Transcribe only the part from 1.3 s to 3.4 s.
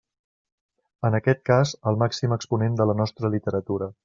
cas el màxim exponent de la nostra